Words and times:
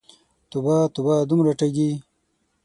توبه، 0.51 0.75
توبه، 0.95 1.15
دومره 1.29 1.51
ټګې! 1.59 1.89